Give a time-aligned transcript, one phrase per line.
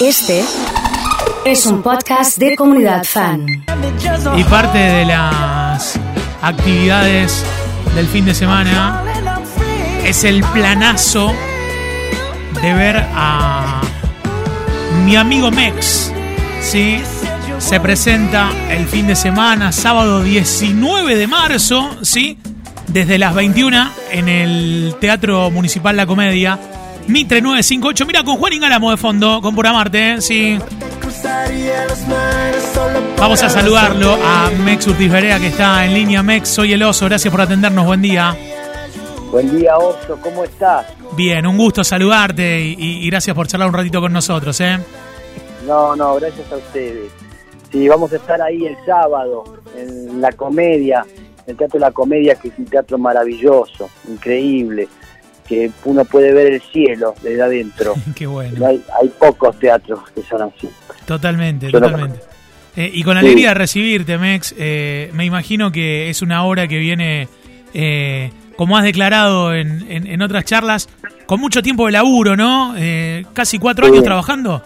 [0.00, 0.44] Este
[1.44, 3.46] es un podcast de comunidad fan.
[4.36, 5.98] Y parte de las
[6.40, 7.44] actividades
[7.96, 9.02] del fin de semana
[10.04, 11.32] es el planazo
[12.62, 13.80] de ver a
[15.04, 16.12] mi amigo Mex.
[16.62, 17.00] ¿sí?
[17.58, 22.38] Se presenta el fin de semana, sábado 19 de marzo, ¿sí?
[22.86, 26.58] desde las 21 en el Teatro Municipal La Comedia.
[27.08, 28.06] Mitre 958.
[28.06, 30.20] Mira con Juan Ingálamo de fondo, con Pura Marte, ¿eh?
[30.20, 30.58] sí.
[33.18, 36.22] Vamos a saludarlo a Mex Urtiferea que está en línea.
[36.22, 38.36] Mex, soy el oso, gracias por atendernos, buen día.
[39.30, 40.86] Buen día, oso, ¿cómo estás?
[41.16, 44.78] Bien, un gusto saludarte y, y gracias por charlar un ratito con nosotros, ¿eh?
[45.66, 47.10] No, no, gracias a ustedes.
[47.72, 49.44] Sí, vamos a estar ahí el sábado
[49.76, 51.06] en la comedia,
[51.46, 54.88] el Teatro de la Comedia, que es un teatro maravilloso, increíble
[55.48, 57.94] que uno puede ver el cielo desde adentro.
[58.14, 58.66] Qué bueno.
[58.66, 60.68] Hay, hay, pocos teatros que son así.
[61.06, 62.18] Totalmente, Yo totalmente.
[62.18, 62.82] No...
[62.82, 63.54] Eh, y con alegría sí.
[63.54, 67.28] recibirte, Mex, eh, me imagino que es una obra que viene,
[67.74, 70.88] eh, como has declarado en, en, en, otras charlas,
[71.26, 72.74] con mucho tiempo de laburo, ¿no?
[72.76, 73.92] Eh, casi cuatro sí.
[73.92, 74.62] años trabajando.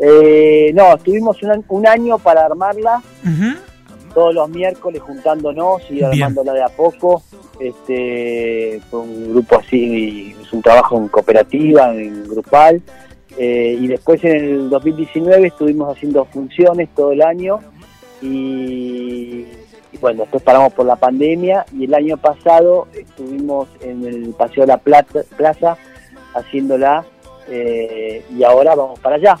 [0.00, 3.02] Eh, no, estuvimos un, un, año para armarla.
[3.24, 3.56] Uh -huh.
[4.18, 7.22] Todos los miércoles juntándonos y armándola de a poco.
[7.60, 12.82] Este fue un grupo así, es un trabajo en cooperativa, en grupal,
[13.36, 17.60] eh, y después en el 2019 estuvimos haciendo funciones todo el año
[18.20, 19.46] y,
[19.92, 24.62] y, bueno, después paramos por la pandemia y el año pasado estuvimos en el Paseo
[24.62, 25.76] de la Plata, Plaza
[26.34, 27.04] haciéndola
[27.48, 29.38] eh, y ahora vamos para allá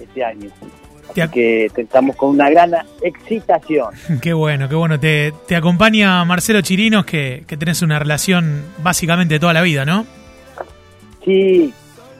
[0.00, 0.48] este año.
[1.10, 2.72] Así que estamos con una gran
[3.02, 3.90] excitación.
[4.22, 4.98] Qué bueno, qué bueno.
[4.98, 10.06] Te, te acompaña Marcelo Chirinos, que, que, tenés una relación básicamente toda la vida, ¿no?
[11.24, 11.72] Sí,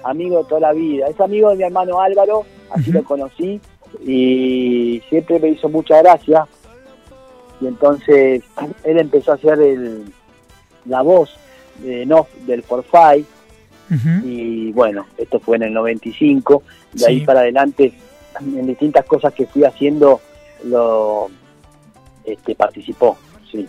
[0.05, 1.07] amigo de toda la vida.
[1.07, 2.97] Es amigo de mi hermano Álvaro, así uh -huh.
[2.97, 3.61] lo conocí,
[4.05, 6.47] y siempre me hizo mucha gracia.
[7.61, 8.43] Y entonces
[8.85, 10.05] él empezó a hacer el,
[10.87, 11.31] la voz
[11.79, 13.27] de no, del Forfait.
[13.91, 14.25] Uh -huh.
[14.25, 16.63] Y bueno, esto fue en el 95.
[16.93, 17.05] De sí.
[17.07, 17.93] ahí para adelante
[18.41, 20.21] en distintas cosas que fui haciendo
[20.65, 21.29] lo
[22.25, 23.17] este, participó,
[23.51, 23.67] sí.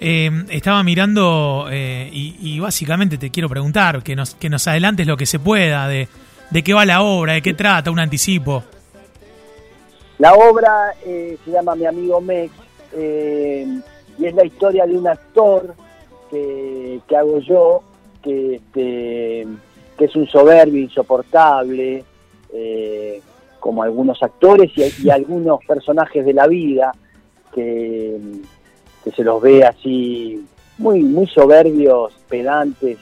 [0.00, 5.06] Eh, estaba mirando eh, y, y, básicamente te quiero preguntar que nos, que nos adelantes
[5.06, 6.08] lo que se pueda de,
[6.50, 8.64] de qué va la obra, de qué trata, un anticipo.
[10.18, 12.52] La obra eh, se llama Mi amigo Mex
[12.96, 15.74] y es la historia de un actor
[16.30, 17.82] que, que hago yo,
[18.22, 19.46] que, este,
[19.98, 22.04] que es un soberbio insoportable,
[23.64, 26.92] como algunos actores y, y, algunos personajes de la vida
[27.54, 28.20] que,
[29.02, 30.44] que, se los ve así
[30.76, 32.98] muy, muy soberbios, pedantes.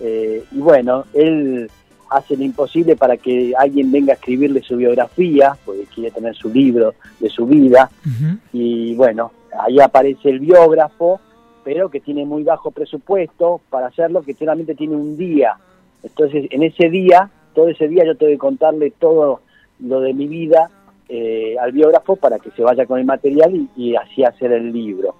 [0.00, 1.70] Eh, y bueno, él
[2.10, 6.50] hace lo imposible para que alguien venga a escribirle su biografía, porque quiere tener su
[6.50, 7.90] libro de su vida.
[8.04, 8.38] Uh -huh.
[8.52, 11.18] Y bueno, ahí aparece el biógrafo,
[11.64, 15.56] pero que tiene muy bajo presupuesto para hacerlo, que solamente tiene un día.
[16.02, 19.40] Entonces, en ese día, todo ese día yo tengo que contarle todo
[19.84, 20.70] lo de mi vida
[21.08, 25.16] eh, al biógrafo para que se vaya con el material y, así hacer el libro.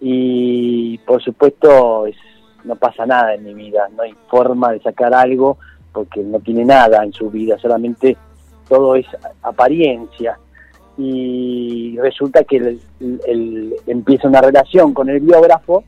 [0.00, 2.16] Y por supuesto es,
[2.64, 5.56] no pasa nada en mi vida, no hay forma de sacar algo
[5.92, 8.16] porque no tiene nada en su vida, solamente
[8.68, 9.06] todo es
[9.42, 10.38] apariencia.
[10.98, 15.84] Y resulta que el, empieza una relación con el biógrafo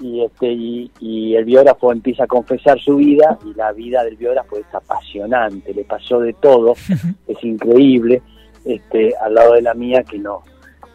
[0.00, 4.16] y este y, y, el biógrafo empieza a confesar su vida y la vida del
[4.16, 6.74] biógrafo es apasionante le pasó de todo
[7.28, 8.22] es increíble
[8.64, 10.42] este al lado de la mía que no.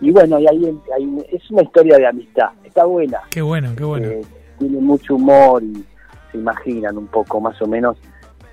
[0.01, 3.21] Y bueno y ahí hay, es una historia de amistad está buena.
[3.29, 4.07] Qué bueno qué bueno.
[4.07, 4.21] Eh,
[4.57, 5.83] tiene mucho humor y
[6.31, 7.97] se imaginan un poco más o menos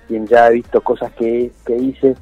[0.07, 2.15] quien ya ha visto cosas que, que hice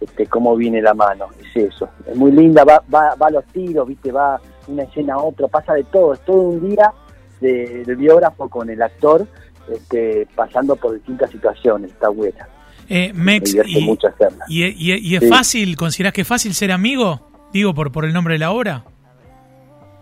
[0.00, 1.88] este cómo viene la mano es eso.
[2.06, 5.48] Es muy linda va va, va a los tiros viste va una escena a otra
[5.48, 6.92] pasa de todo es todo un día
[7.40, 9.26] de, del biógrafo con el actor
[9.70, 12.48] este, pasando por distintas situaciones, está buena.
[12.88, 14.44] Eh, Mex, y, mucho hacerla.
[14.48, 15.28] ¿y, y, y es sí.
[15.28, 17.20] fácil, considerás que es fácil ser amigo?
[17.52, 18.84] Digo, por, por el nombre de la obra.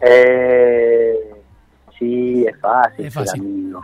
[0.00, 1.14] Eh,
[1.98, 3.40] sí, es fácil, es fácil.
[3.40, 3.82] ser amigo.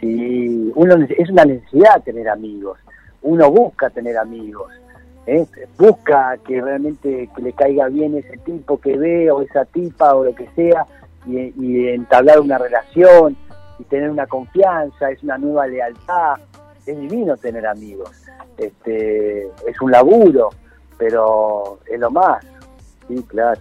[0.00, 2.78] Sí, uno, es una necesidad tener amigos.
[3.22, 4.70] Uno busca tener amigos.
[5.26, 5.46] ¿eh?
[5.78, 10.24] Busca que realmente que le caiga bien ese tipo que ve o esa tipa o
[10.24, 10.86] lo que sea
[11.26, 13.36] y, y, entablar una relación
[13.78, 16.36] y tener una confianza, es una nueva lealtad,
[16.86, 18.10] es divino tener amigos,
[18.56, 20.50] este, es un laburo,
[20.98, 22.44] pero es lo más,
[23.08, 23.60] sí, claro.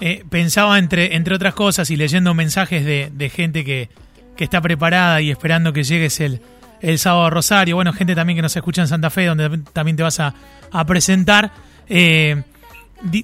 [0.00, 3.88] Eh, pensaba entre, entre otras cosas y leyendo mensajes de, de gente que,
[4.36, 6.40] que está preparada y esperando que llegues el,
[6.82, 9.96] el sábado a Rosario, bueno, gente también que nos escucha en Santa Fe, donde también
[9.96, 10.34] te vas a,
[10.86, 11.52] presentar.
[11.88, 12.42] Eh,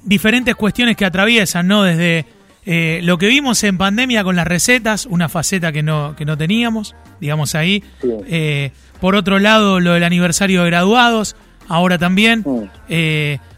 [0.05, 1.83] diferentes cuestiones que atraviesan, ¿no?
[1.83, 2.25] Desde
[2.71, 6.37] eh, lo que vimos en pandemia con las recetas, una faceta que no, que no
[6.37, 7.83] teníamos, digamos ahí.
[8.27, 11.35] Eh, por otro lado, lo del aniversario de graduados,
[11.67, 12.45] ahora también.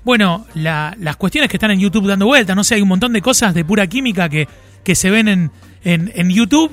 [0.05, 3.21] bueno, las cuestiones que están en YouTube dando vuelta, no sé, hay un montón de
[3.21, 4.47] cosas de pura química que,
[4.85, 5.51] que se ven en,
[5.83, 6.71] en, en YouTube.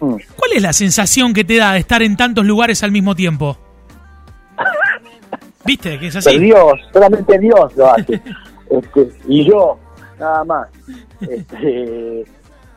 [0.00, 3.58] ¿Cuál es la sensación que te da de estar en tantos lugares al mismo tiempo?
[5.64, 6.38] ¿Viste que es así?
[6.38, 8.20] Dios, solamente Dios lo hace.
[8.70, 9.80] Este, y yo,
[10.20, 10.68] nada más.
[11.20, 12.24] Este,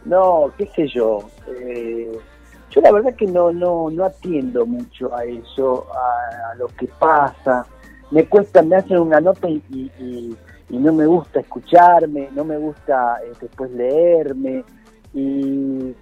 [0.05, 1.19] no, qué sé yo.
[1.47, 2.11] Eh,
[2.71, 7.65] yo la verdad que no, no, no atiendo mucho a eso, a, lo que pasa.
[8.09, 10.37] Me cuesta, me hacen una nota y, y,
[10.69, 14.63] no me gusta escucharme, no me gusta eh, después leerme.
[15.13, 15.93] Y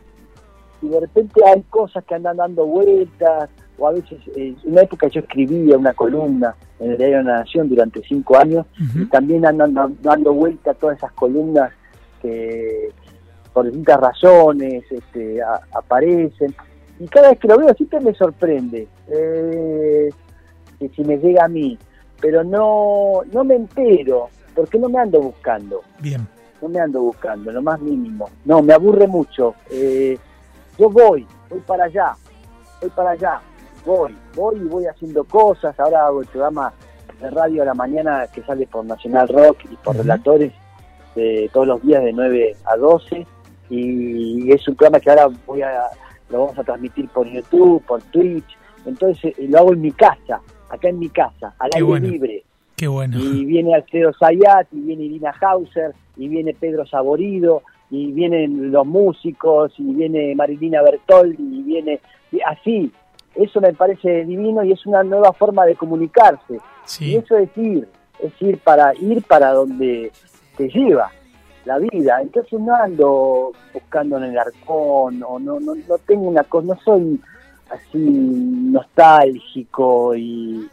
[0.81, 3.49] y de repente hay cosas que andan dando vueltas,
[3.81, 7.39] o a veces, en una época yo escribía una columna en el Diario de la
[7.39, 11.71] Nación durante cinco años, y también andan dando vueltas todas esas columnas
[12.21, 12.89] que
[13.51, 15.39] por distintas razones este,
[15.73, 16.53] aparecen,
[16.99, 20.09] y cada vez que lo veo siempre me sorprende, eh,
[20.79, 21.77] que si me llega a mí,
[22.21, 25.81] pero no, no me entero, porque no me ando buscando.
[25.99, 26.27] Bien.
[26.61, 28.29] No me ando buscando, lo más mínimo.
[28.45, 29.55] No, me aburre mucho.
[29.71, 30.15] Eh,
[30.77, 32.13] yo voy, voy para allá,
[32.79, 33.41] voy para allá,
[33.85, 35.79] voy, voy y voy haciendo cosas.
[35.79, 36.73] Ahora hago el programa
[37.19, 40.53] de radio a la mañana que sale por Nacional Rock y por relatores
[41.15, 43.27] de todos los días de 9 a 12
[43.69, 45.83] y es un programa que ahora voy a
[46.31, 50.41] lo vamos a transmitir por YouTube, por Twitch, entonces eh, lo hago en mi casa,
[50.69, 52.43] acá en mi casa, al aire libre.
[52.75, 53.19] Qué bueno.
[53.19, 57.61] Y viene Alfredo Zayat, y viene Irina Hauser, y viene Pedro Saborido,
[57.91, 61.99] y vienen los músicos, y viene Marilina Bertoldi, y viene
[62.45, 62.91] así.
[63.35, 66.59] Eso me parece divino y es una nueva forma de comunicarse.
[66.99, 67.87] Y eso es ir,
[68.19, 70.11] es ir para ir para donde
[70.57, 71.11] te lleva
[71.65, 72.21] la vida.
[72.21, 76.79] Entonces no ando buscando en el arcón o no, no, no tengo una cosa, no
[76.83, 77.21] soy
[77.69, 80.69] así nostálgico y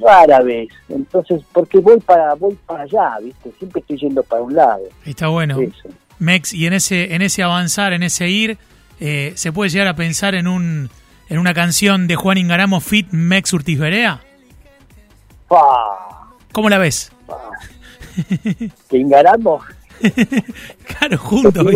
[0.00, 0.68] rara vez.
[0.88, 3.52] Entonces, porque voy para voy para allá, ¿viste?
[3.58, 4.84] Siempre estoy yendo para un lado.
[5.04, 5.58] Está bueno.
[6.18, 8.58] Mex, y en ese en ese avanzar, en ese ir,
[9.00, 10.90] eh, ¿se puede llegar a pensar en un
[11.28, 14.20] en una canción de Juan Ingaramo Fit Mex Urtiz Berea?
[16.52, 17.12] ¿Cómo la ves?
[18.88, 19.60] ¿Que Ingaramo?
[20.98, 21.66] claro, juntos.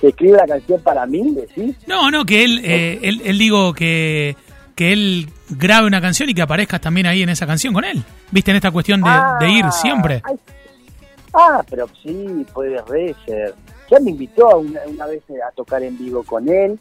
[0.00, 1.76] ¿Que escribe la canción para mí, decís?
[1.86, 4.36] No, no, que él, eh, él, él digo que
[4.76, 8.04] que él grabe una canción y que aparezcas también ahí en esa canción con él.
[8.30, 8.50] ¿Viste?
[8.50, 10.22] En esta cuestión de, ir ah, siempre.
[11.32, 13.54] ah, pero sí, puede ser.
[13.90, 16.78] Ya me invitó una, una, vez a tocar en vivo con él.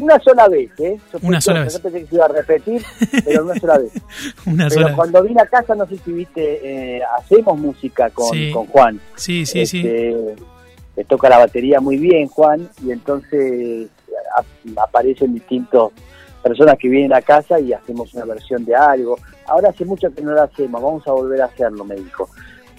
[0.00, 0.98] Una sola vez, ¿eh?
[1.22, 1.74] una sola vez.
[1.74, 2.82] No pensé que se iba a repetir,
[3.24, 3.92] pero una sola vez.
[4.46, 8.66] una pero cuando vine a casa, no sé si viste, eh, hacemos música con, con
[8.66, 9.00] Juan.
[9.16, 9.78] Sí, sí, sí.
[9.78, 10.36] Este,
[10.96, 13.88] le toca la batería muy bien, Juan, y entonces
[14.76, 15.92] aparecen distintos
[16.42, 19.18] personas que vienen a casa y hacemos una versión de algo.
[19.46, 22.28] Ahora hace mucho que no lo hacemos, vamos a volver a hacerlo, me dijo.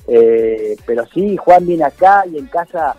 [0.08, 2.96] Eh, pero sí, Juan viene acá y en casa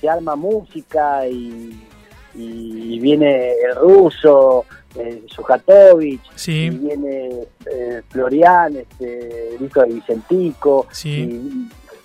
[0.00, 1.86] se arma música y,
[2.34, 4.64] viene el ruso,
[4.94, 10.86] eh, Sujatovich, y viene eh, Florian, este, el hijo de Vicentico.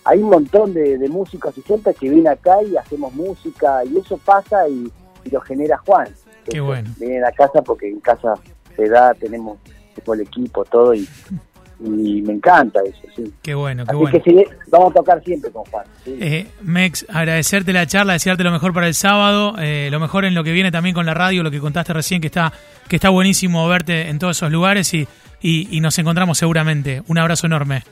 [0.04, 4.18] hay un montón de, músicos y gente que viene acá y hacemos música y eso
[4.18, 4.92] pasa y
[5.30, 6.10] lo genera Juan.
[6.50, 6.90] Qué bueno.
[7.00, 8.36] Vienen a casa porque en casa
[8.76, 9.58] se da, tenemos
[10.14, 11.08] el equipo, todo y,
[11.80, 13.34] me encanta eso, sí.
[13.42, 14.24] Qué bueno, qué Así bueno.
[14.24, 15.86] que sí, vamos a tocar siempre con Juan.
[16.06, 20.36] Eh, Mex, agradecerte la charla, desearte lo mejor para el sábado, eh, lo mejor en
[20.36, 22.54] lo que viene también con la radio, lo que contaste recién, que está,
[22.88, 25.08] que está buenísimo verte en todos esos lugares y,
[25.42, 27.04] y, nos encontramos seguramente.
[27.08, 27.84] Un abrazo enorme.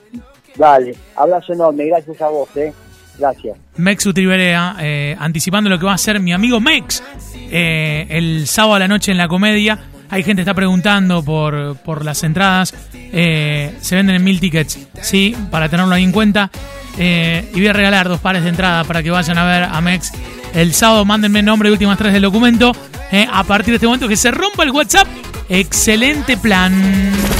[0.56, 2.72] Dale, abrazo enorme, gracias a vos, eh.
[3.18, 3.56] Gracias.
[3.76, 7.02] Mex Utriberea, eh, anticipando lo que va a ser mi amigo Mex
[7.50, 9.78] eh, el sábado a la noche en la comedia.
[10.14, 12.72] Hay gente que está preguntando por, por las entradas.
[12.94, 16.52] Eh, se venden en mil tickets, sí, para tenerlo ahí en cuenta.
[16.96, 20.12] y voy a regalar dos pares de entradas para que vayan a ver a Mex
[20.54, 21.04] el sábado.
[21.04, 22.70] Mándenme nombre y últimas tres del documento.
[23.28, 25.08] a partir de este momento que se rompa el WhatsApp.
[25.48, 27.33] Excelente plan.